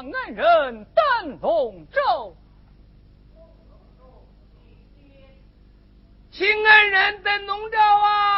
[0.00, 2.34] 安人登龙舟，
[6.30, 8.29] 请恩人登龙舟啊！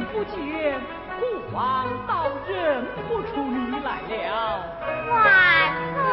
[0.00, 0.80] 不见
[1.20, 6.11] 孤王倒认不出你来了。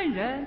[0.00, 0.46] 骗人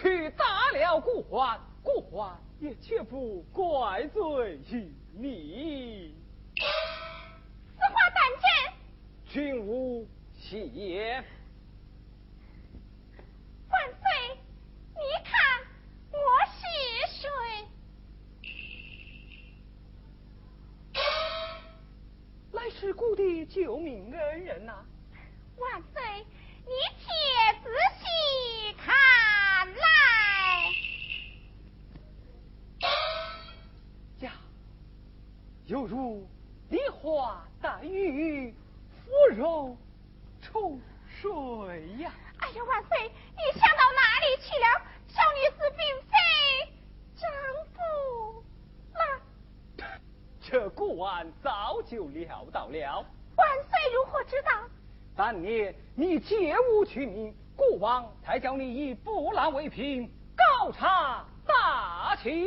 [0.00, 6.14] 去打了顾欢，顾欢也绝不怪罪于你。
[6.56, 8.48] 此话当真？
[9.26, 10.06] 君无
[10.38, 11.24] 戏言。
[13.68, 14.38] 万岁，
[14.94, 15.66] 你看
[16.12, 16.60] 我是
[17.12, 17.28] 谁？
[22.52, 24.84] 乃是故的救命恩人呐！
[25.56, 26.24] 万岁，
[26.64, 27.04] 你且
[27.64, 28.04] 仔细
[28.76, 28.94] 看
[29.74, 29.86] 来。
[34.20, 34.32] 呀，
[35.66, 36.28] 犹如
[36.70, 38.54] 梨花带雨，
[39.04, 39.76] 芙蓉
[40.40, 40.80] 出
[41.20, 42.12] 水呀！
[42.38, 44.66] 哎呀，万岁，你想到哪里去了？
[45.08, 46.16] 小女子并非
[47.16, 47.28] 丈
[47.72, 48.44] 夫
[48.94, 49.00] 了。
[50.40, 53.04] 这官早就料到了。
[53.36, 54.68] 万岁如何知道？
[55.16, 62.46] 当年你借物取名，国王才叫你以布兰为凭，高察大清。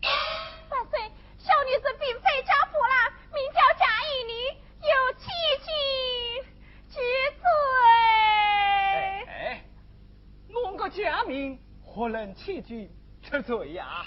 [0.72, 0.98] 万岁，
[1.36, 4.32] 小女子并非张布兰，名叫贾玉女，
[4.80, 5.28] 有欺
[5.60, 5.68] 君
[6.88, 6.96] 之
[7.36, 7.44] 罪。
[9.28, 9.62] 哎，
[10.48, 14.02] 弄个假名，何能欺君之罪呀？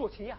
[0.00, 0.38] 说起呀？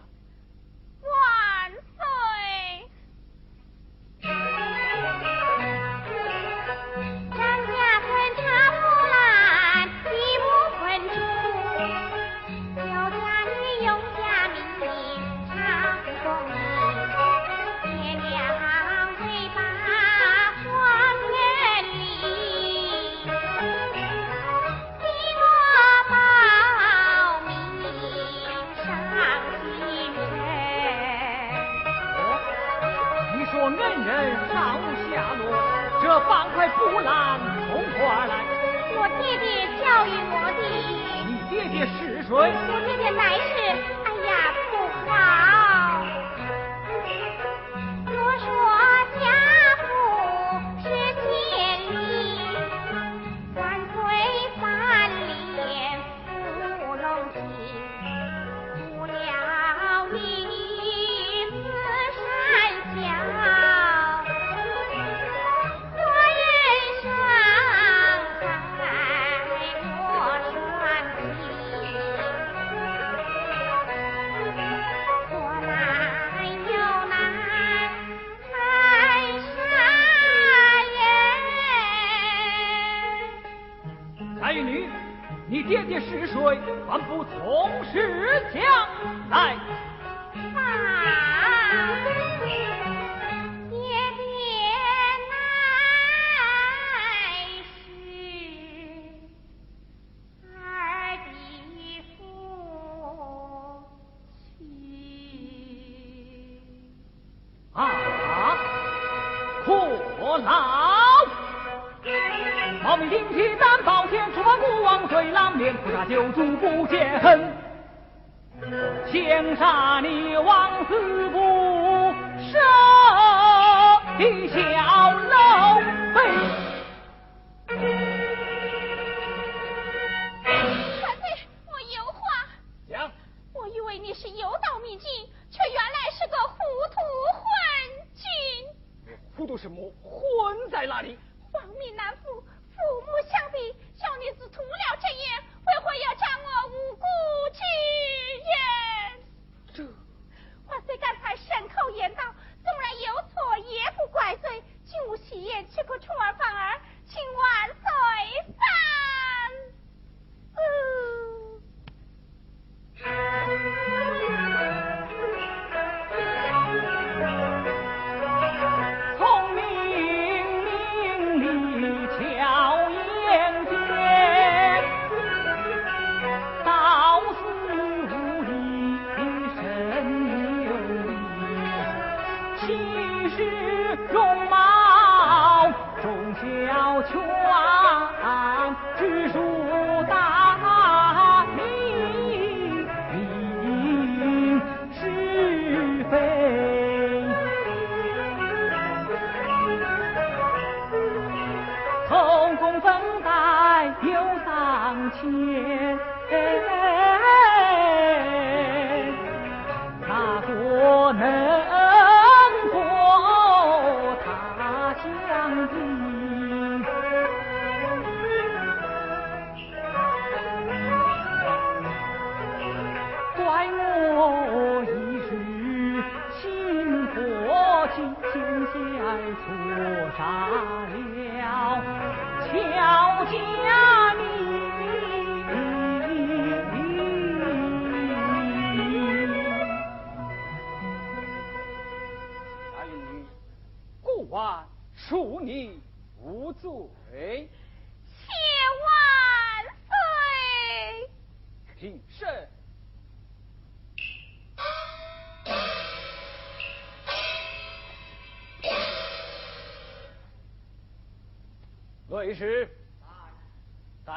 [87.24, 88.31] 同时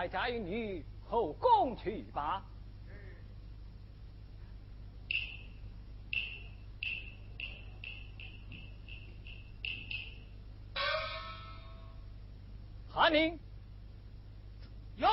[0.06, 2.46] 带家与女后宫去吧。
[12.88, 13.40] 韩宁，
[14.96, 15.08] 有。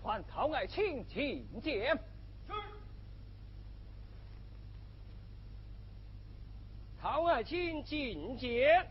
[0.00, 2.15] 传陶爱卿觐见。
[7.08, 8.84] 曹爱卿觐见。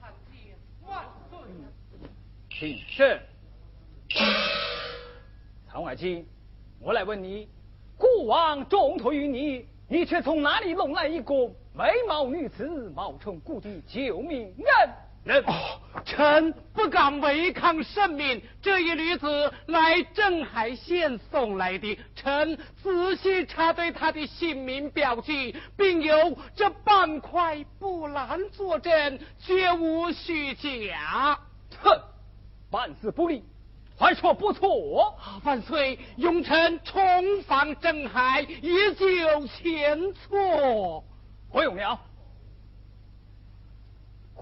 [0.00, 1.38] 参见万岁。
[2.50, 3.20] 请是。
[5.70, 6.26] 曹爱卿，
[6.80, 7.48] 我来问你，
[7.96, 11.32] 孤王重托于你，你却从哪里弄来一个
[11.72, 14.52] 美貌女子，冒充故地救命
[15.24, 15.42] 人？
[15.42, 15.44] 人，
[16.04, 18.42] 臣不敢违抗圣命。
[18.60, 31.38] 这一女子来镇海县送来的，臣仔细查对她的姓名标记，并有这半块布兰作证，绝无虚假。
[31.82, 32.00] 哼，
[32.70, 33.44] 办事不利，
[33.98, 35.16] 还说不错。
[35.44, 41.04] 万岁，永臣重访镇海，以救前错。
[41.52, 42.00] 不用了。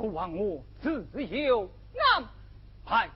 [0.00, 1.68] 孤王我自有
[2.14, 2.24] 安
[2.86, 3.10] 排。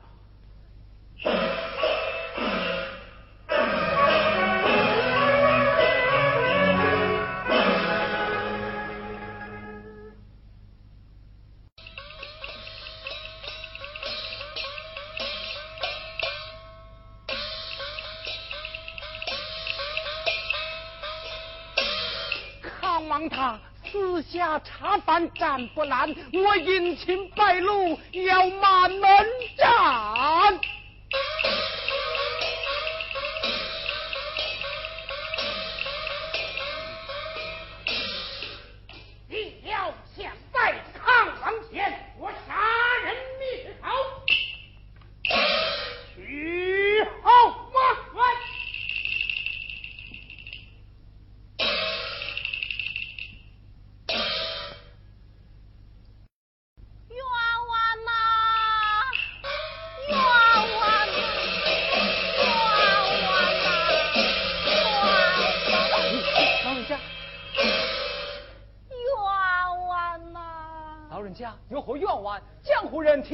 [24.60, 29.10] 茶饭战不烂，我隐情败露要满门
[29.56, 30.60] 斩。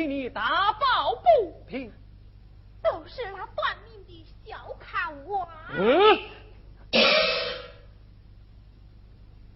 [0.00, 1.92] 替你打抱不平，
[2.82, 5.46] 都是那短命的小看我。
[5.76, 6.18] 嗯，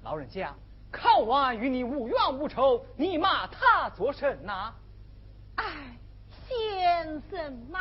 [0.02, 0.54] 老人家，
[0.92, 4.74] 看娃与你无冤无仇，你骂他做甚呐？
[5.54, 5.64] 哎，
[6.46, 7.80] 先生嘛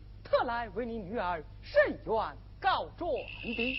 [0.23, 3.09] 特来为你女儿伸冤告状
[3.55, 3.77] 的。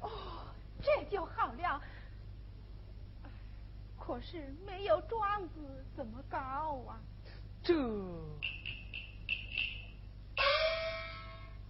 [0.00, 0.10] 哦，
[0.82, 1.80] 这就好了。
[3.98, 6.38] 可是没有状子怎么告
[6.86, 7.00] 啊？
[7.62, 7.72] 这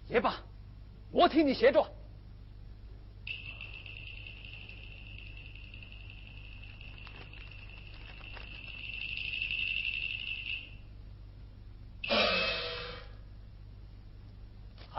[0.09, 0.35] 也罢，
[1.13, 1.89] 我替你写状。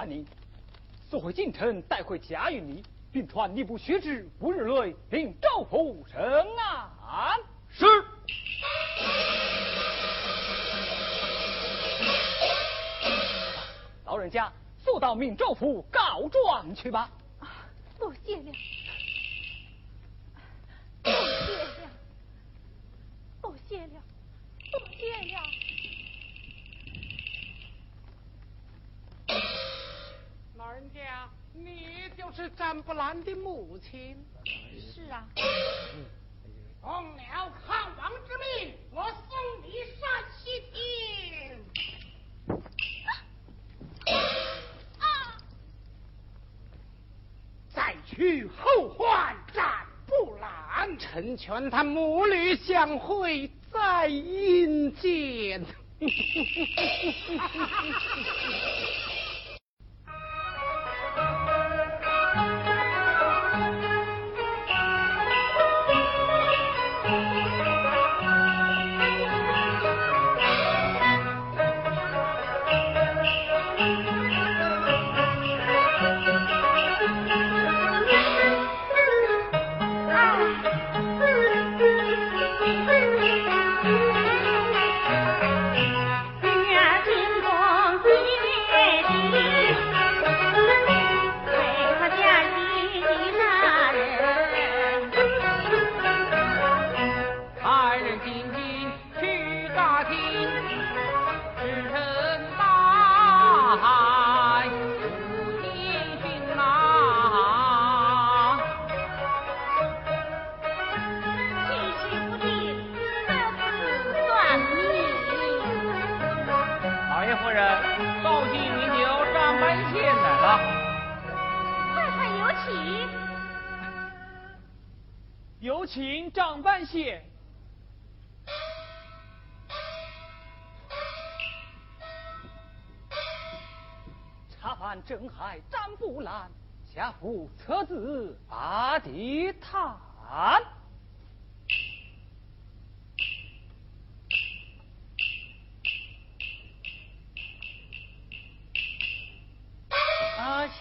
[0.06, 0.26] 你
[1.10, 6.22] 速回京城，带回贾与你，并传吏部学旨，五日内令赵府升
[7.02, 7.40] 案。
[7.72, 7.86] 是。
[14.06, 17.10] 老人家速到闽州府告状去吧。
[17.98, 18.52] 多谢了，
[21.02, 21.90] 多谢了，
[23.42, 24.04] 多谢了，
[32.32, 34.18] 就是张不兰的母亲。
[34.80, 35.28] 是啊。
[36.82, 40.08] 奉了汉王之命，我送你上
[40.38, 40.76] 西天。
[47.74, 55.66] 再去后患斩不兰，成全他母女相会在阴间。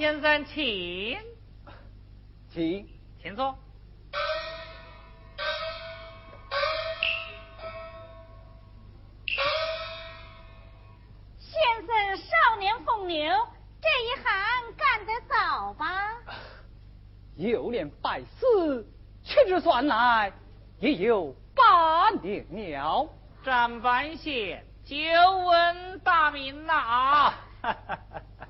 [0.05, 1.19] 先生请，
[2.53, 2.87] 请，
[3.23, 3.57] 请坐。
[11.38, 13.35] 先生少年风流，
[13.81, 16.12] 这一行干得早吧
[17.37, 18.87] 有年拜师，
[19.23, 20.31] 屈指算来
[20.81, 23.09] 也有八年了。
[23.43, 24.97] 张半仙，久
[25.47, 27.33] 闻大名呐！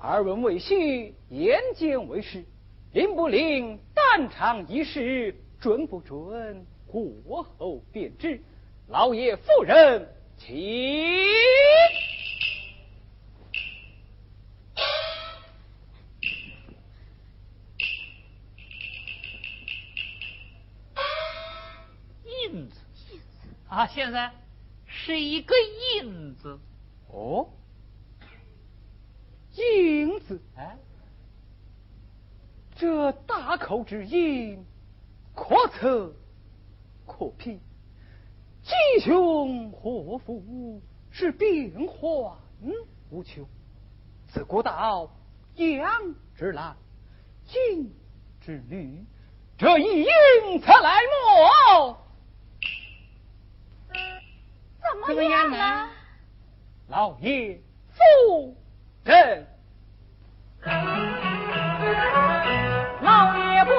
[0.05, 2.45] 耳闻未虚，眼见为实，
[2.93, 3.79] 灵不灵？
[3.95, 6.63] 当场一试，准不准？
[6.85, 8.39] 过后便知。
[8.87, 10.55] 老爷夫人，请。
[23.67, 24.31] 啊，先生，
[24.85, 25.55] 是一个
[25.97, 26.59] 印子。
[27.11, 27.49] 哦，
[29.55, 30.77] 印子，哎，
[32.75, 34.65] 这大口之音，
[35.33, 36.13] 可测
[37.05, 37.59] 可品，
[38.63, 42.37] 吉凶祸福是变幻
[43.09, 43.45] 无穷。
[44.27, 45.09] 自古道
[45.55, 46.75] 阳之男，
[47.53, 47.89] 阴
[48.41, 49.05] 之女，
[49.57, 51.97] 这一印才来么？
[55.07, 55.89] 怎么样呢？
[56.89, 57.61] 老爷
[57.93, 58.55] 夫
[59.05, 59.45] 人，
[63.01, 63.71] 老爷不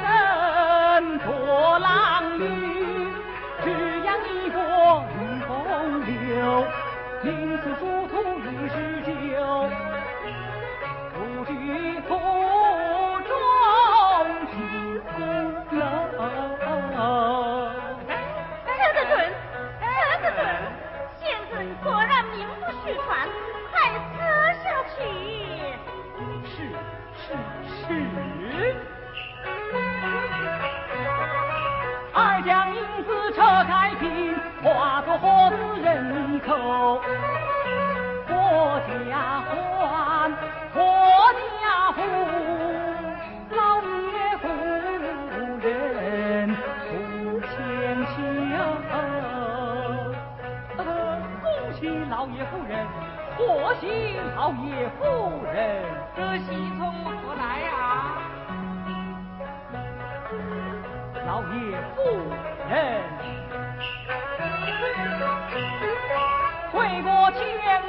[0.00, 2.42] 生拖郎女，
[3.62, 3.68] 只
[4.02, 4.56] 养一个
[5.12, 5.50] 云风
[6.06, 6.64] 流，
[7.22, 9.68] 名似殊途一世久，
[11.12, 11.52] 不惧
[36.98, 40.32] 贺家欢，
[40.74, 40.82] 家，
[43.52, 45.26] 老爷夫人。
[50.76, 52.86] 恭喜老爷夫人，
[53.36, 53.40] 贺
[53.80, 53.84] 喜
[54.36, 55.02] 老爷夫
[55.52, 55.56] 人，
[56.14, 56.46] 这喜
[56.78, 57.72] 从何来啊？
[61.26, 62.21] 老爷夫。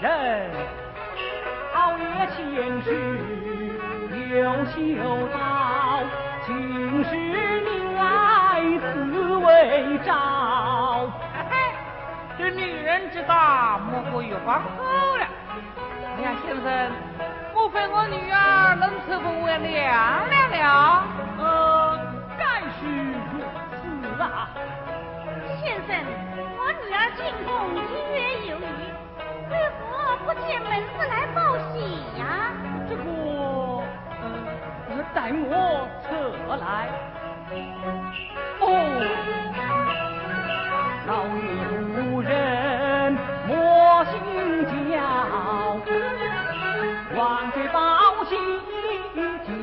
[0.00, 0.50] 人，
[1.74, 2.36] 皓月前
[2.82, 2.86] 世
[4.30, 4.76] 有修
[5.32, 5.36] 道，
[6.46, 6.48] 今
[7.04, 7.10] 世
[7.62, 8.00] 命来
[8.78, 11.10] 此为招。
[11.34, 11.52] 嘿嘿，
[12.38, 14.84] 这女人之大，莫过于皇后
[15.16, 15.26] 了。
[16.16, 16.66] 哎呀，先生，
[17.52, 21.02] 莫非我女儿能赐不为娘娘了？
[21.38, 21.98] 呃，
[22.38, 22.44] 该
[22.78, 22.86] 是
[23.32, 23.42] 如
[23.82, 24.48] 此啊。
[25.60, 25.90] 先生，
[26.56, 27.76] 我女儿进宫一
[28.14, 28.47] 月有余，为何
[30.28, 31.80] 不见门子来报喜
[32.18, 32.52] 呀？
[32.86, 33.02] 这个，
[34.20, 36.06] 呃，待我侧
[36.56, 36.62] 来。
[38.60, 38.62] 哦，
[41.06, 41.48] 老爷
[41.94, 42.28] 夫人
[43.46, 44.12] 莫心
[44.92, 45.00] 焦，
[47.16, 47.78] 万岁报
[48.28, 48.36] 喜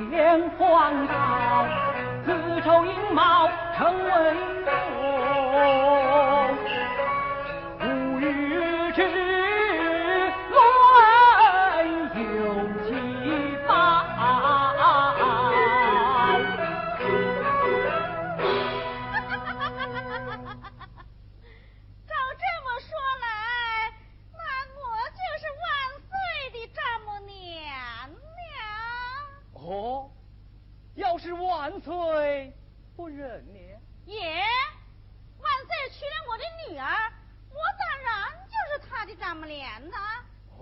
[0.10, 1.13] 见皇道，
[2.25, 2.28] 子
[2.63, 3.47] 丑寅卯
[3.78, 4.10] 成为
[4.65, 4.73] 龙，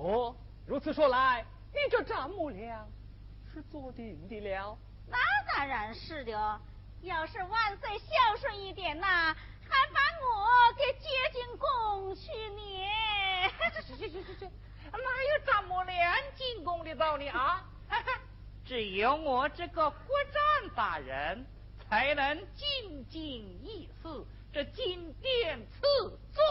[0.04, 0.36] 哦，
[0.68, 2.86] 如此说来，你这丈母娘
[3.54, 4.78] 是做定的了。
[5.08, 5.18] 那
[5.56, 6.62] 当然是的，
[7.04, 9.34] 要是万岁孝顺一点呐，
[9.70, 12.62] 还把我给接进宫去呢。
[13.88, 14.46] 去去去去去，
[14.92, 17.64] 哪有丈母娘进宫的道理啊？
[18.66, 21.46] 只有我这个国丈大人
[21.88, 23.22] 才能进京
[23.64, 25.80] 议事，这金殿赐
[26.34, 26.44] 座。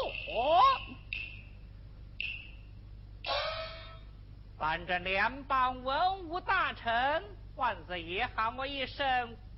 [4.73, 7.23] 反正联邦文武大臣，
[7.57, 9.05] 万岁爷喊我一声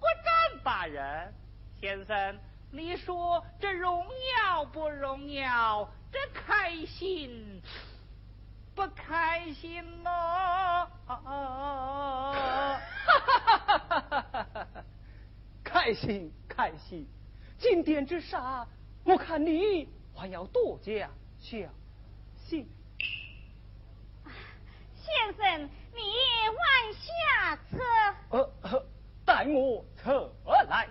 [0.00, 1.32] 国丈大人，
[1.80, 2.36] 先生，
[2.72, 4.04] 你说这荣
[4.36, 5.88] 耀不荣耀？
[6.10, 7.62] 这开心
[8.74, 10.10] 不开心呢？
[15.62, 17.06] 开心开心，
[17.56, 18.66] 今天之上，
[19.04, 21.56] 我看你还要多加小
[22.36, 22.68] 心。
[25.04, 26.00] 先生，你
[26.48, 27.78] 往下车。
[28.30, 28.86] 呃，呃
[29.24, 30.32] 待我车
[30.68, 30.88] 来。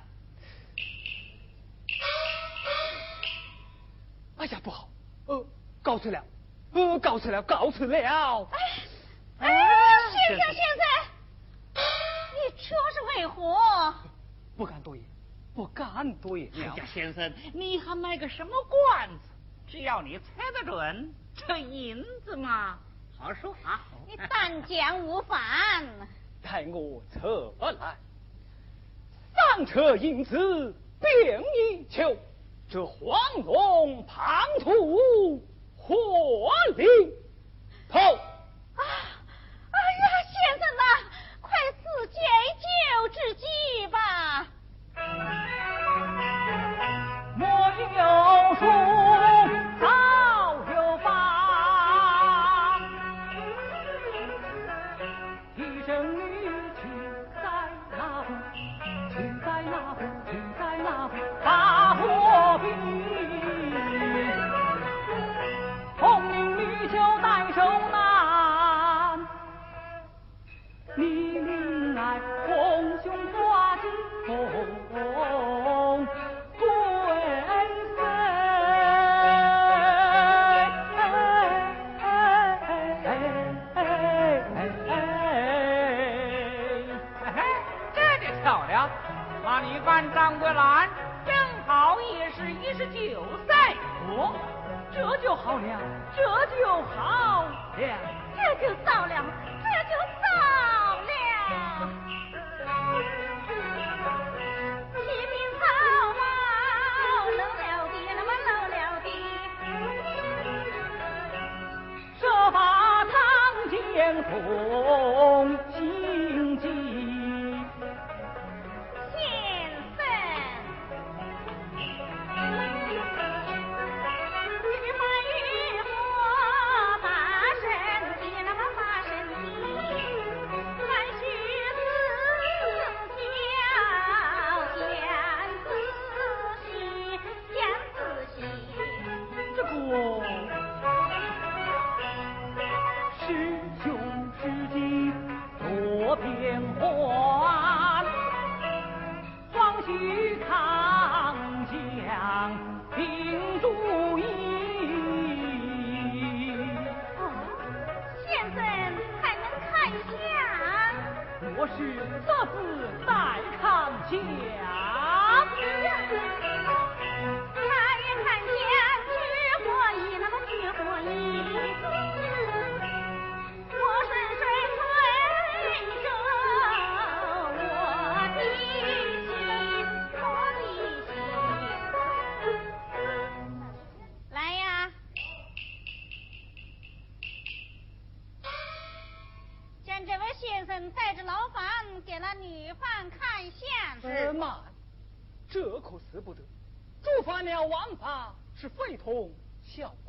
[4.37, 4.89] 哎呀，不好，
[5.25, 5.45] 呃，
[5.81, 6.23] 告辞了，
[6.73, 7.97] 呃，告辞了，告辞了。
[7.97, 8.57] 哎
[9.39, 9.49] 哎，
[10.27, 11.83] 先生先生，
[12.33, 13.93] 你这是为何？
[14.55, 15.03] 不敢多言，
[15.55, 19.29] 不敢多言呀，先生，你还卖个什么关子？
[19.67, 22.77] 只要你猜得准，这银子嘛，
[23.23, 23.79] 好说啊。
[24.05, 25.39] 你但讲无妨。
[26.41, 27.95] 待我策来，
[29.33, 32.17] 上车引子便一求，
[32.69, 35.41] 这黄龙庞土
[35.77, 36.85] 火力
[37.87, 37.97] 透。
[37.97, 38.83] 啊！
[39.71, 40.83] 哎呀，先生呐，
[41.39, 42.19] 快赐解
[42.59, 44.45] 救之计吧！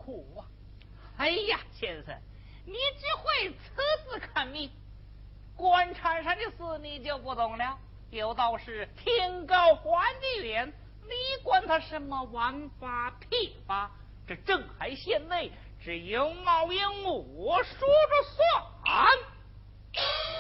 [0.05, 0.47] 小可啊！
[1.17, 2.15] 哎呀，先生，
[2.67, 4.71] 你只会此事看命，
[5.57, 7.79] 官场上的事你就不懂了。
[8.11, 13.91] 有道是天高皇帝远，你管他什么王法屁法？
[14.27, 15.51] 这镇海县内
[15.83, 19.19] 只有冒烟我说着算。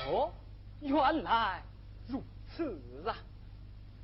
[0.06, 0.32] 哦，
[0.80, 1.62] 原来
[2.06, 3.16] 如此啊！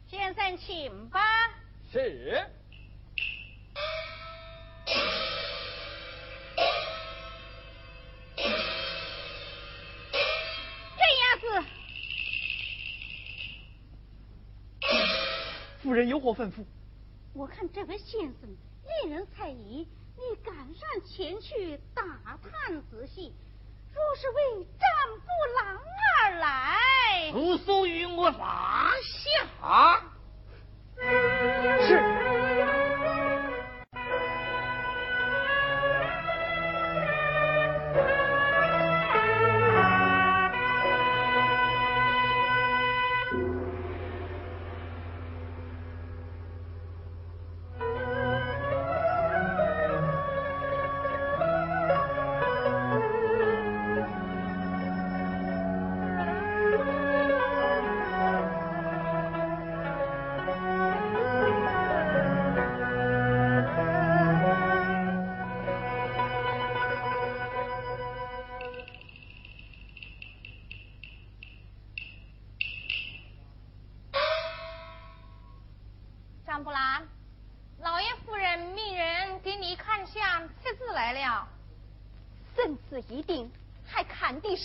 [0.09, 1.21] 先生，请吧。
[1.93, 2.47] 是。
[15.91, 16.65] 夫人有何吩咐？
[17.33, 18.49] 我看这位先生
[19.03, 22.05] 令人猜疑，你赶上前去打
[22.37, 23.35] 探仔细。
[23.93, 24.89] 若是为战
[25.19, 25.27] 不
[25.59, 25.81] 郎
[26.23, 30.01] 而来，不属于我拿下。
[31.81, 32.30] 是。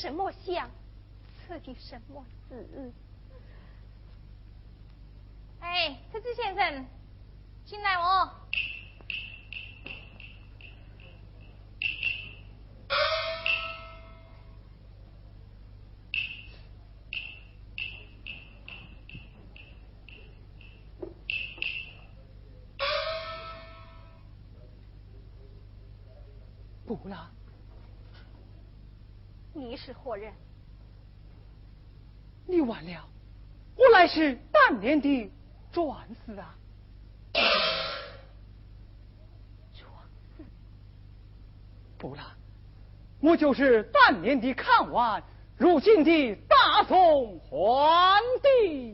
[0.06, 0.70] 什么相？
[1.48, 2.94] 测的什么字？
[5.60, 6.86] 哎，特子先生，
[7.66, 8.30] 进来哦。
[26.86, 27.32] 不啦，
[30.06, 30.34] 你是何人？
[32.46, 33.10] 你完了，
[33.76, 35.32] 我乃是当年的
[35.72, 36.56] 转世啊！
[39.74, 39.84] 转
[40.38, 40.44] 世，
[41.98, 42.38] 不啦，
[43.20, 45.24] 我就是当年的看完，
[45.58, 48.94] 如今的大宋皇帝。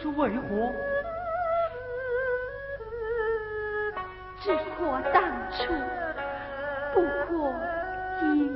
[0.05, 0.70] 是为何？
[4.38, 5.72] 只可当初，
[6.92, 7.50] 不可
[8.20, 8.52] 今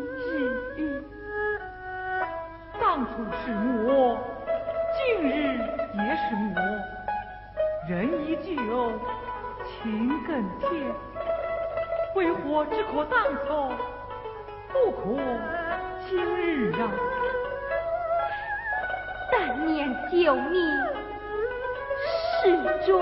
[0.77, 1.03] 日。
[2.79, 4.19] 当初是魔，
[4.95, 5.33] 今日
[5.95, 6.61] 也是魔。
[7.89, 8.93] 人依旧，
[9.65, 10.69] 情更天。
[12.15, 13.73] 为何只可当初，
[14.71, 15.17] 不可
[16.07, 16.93] 今日啊？
[19.33, 20.88] 但念旧年。
[22.49, 22.99] 宇宙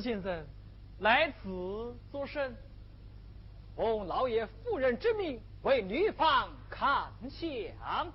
[0.00, 0.46] 先生
[1.00, 2.56] 来此作甚？
[3.76, 8.08] 奉老爷夫人之命，为女方看相。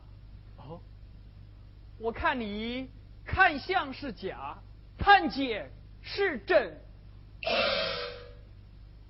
[0.57, 0.81] 哦，
[1.97, 2.89] 我看你
[3.25, 4.57] 看相是假，
[4.97, 5.71] 看见
[6.01, 6.77] 是真。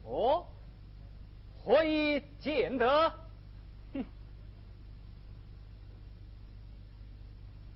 [0.03, 0.45] 哦，
[1.63, 3.13] 何以见得？
[3.93, 4.05] 哼，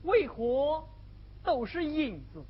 [0.03, 0.87] 为何
[1.43, 2.43] 都是影子？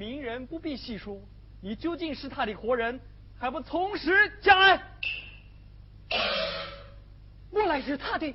[0.00, 1.20] 名人不必细说，
[1.60, 2.98] 你究竟是他的活人？
[3.38, 4.82] 还不从实讲来！
[7.52, 8.34] 我乃是他的，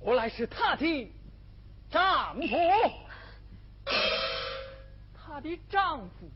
[0.00, 1.12] 我乃是他的
[1.88, 2.42] 丈夫，
[5.14, 6.28] 他的丈夫。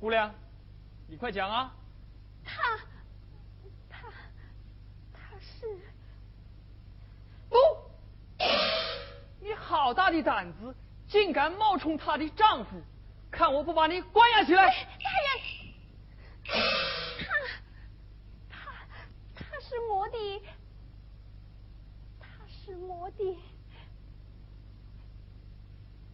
[0.00, 0.34] 姑娘，
[1.08, 1.74] 你快讲啊！
[2.42, 2.78] 他，
[3.90, 4.08] 他，
[5.12, 5.78] 他是。
[9.90, 10.72] 好大的胆子，
[11.08, 12.80] 竟敢冒充她的丈夫！
[13.28, 14.68] 看我不把你关押起来！
[14.68, 16.54] 大人，
[18.48, 18.60] 他
[19.34, 20.42] 他他是我的，
[22.20, 23.36] 他是我的，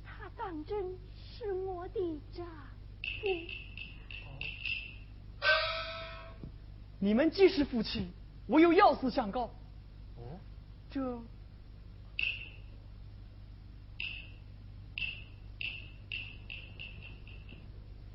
[0.07, 3.11] 他当真是我的丈夫。
[6.99, 8.11] 你们既是夫妻，
[8.47, 9.51] 我有要事相告。
[10.17, 10.41] 哦，
[10.91, 11.21] 这。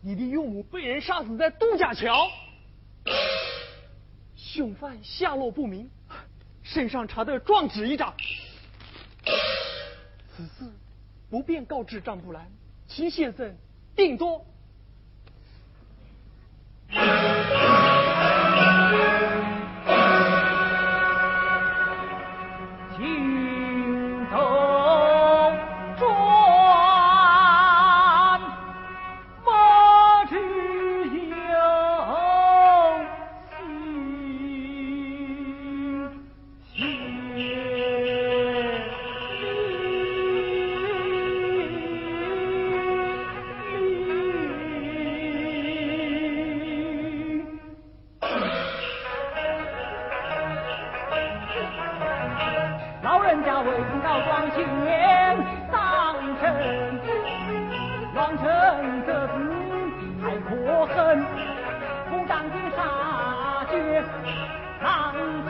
[0.03, 2.27] 你的岳母被人杀死在杜家桥，
[4.35, 5.87] 凶犯下落不明，
[6.63, 8.11] 身上查得状纸一张。
[10.35, 10.71] 此事
[11.29, 12.51] 不便告知张布兰，
[12.87, 13.55] 齐先生
[13.95, 14.43] 定夺。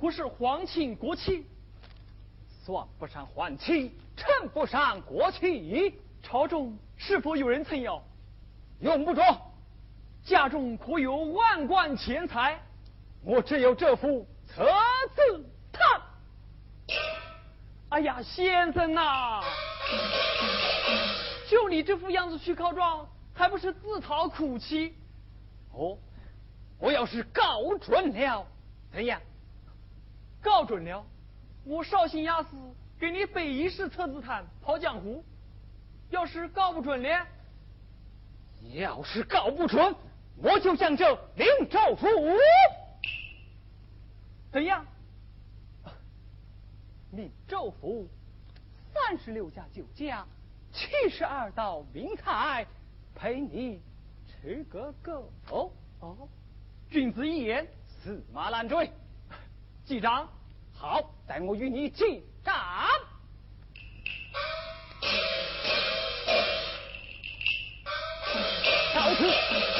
[0.00, 1.44] 不是皇亲国戚？
[2.64, 5.94] 算不上皇亲，称不上国戚。
[6.22, 8.02] 朝中是否有人曾要？
[8.80, 9.22] 用不着。
[10.24, 12.60] 家中可有万贯钱财？
[13.22, 14.64] 我只有这副册
[15.14, 16.00] 子叹。
[17.88, 19.42] 哎呀，先生呐！
[21.50, 24.92] 就你这副样子去告状，还不是自讨苦吃？
[25.72, 25.96] 哦，
[26.78, 28.46] 我要是告准了，
[28.92, 29.20] 怎样？
[30.40, 31.04] 告准了，
[31.64, 32.48] 我绍兴押司
[32.98, 35.24] 给你北一市册子摊跑江湖，
[36.10, 37.08] 要是告不准呢？
[38.74, 39.94] 要是告不准，
[40.36, 42.06] 我就将这灵州府
[44.50, 44.84] 怎样？
[47.10, 48.06] 闽州府
[48.92, 50.26] 三十六家酒家，
[50.72, 52.66] 七十二道名菜，
[53.14, 53.80] 陪你
[54.26, 55.30] 吃个够。
[55.48, 56.28] 哦，
[56.90, 57.66] 君子一言，
[58.02, 58.90] 驷马难追。
[59.88, 60.28] 记账，
[60.76, 62.54] 好，待我与你记账。
[68.94, 69.77] 到此。